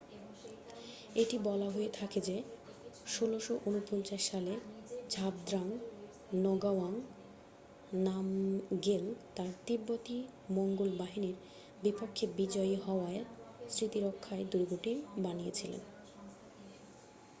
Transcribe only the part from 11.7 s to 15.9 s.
বিপক্ষে জয়ী হওয়ার স্মৃতিরক্ষায় দূর্গটি বানিয়েছিলেন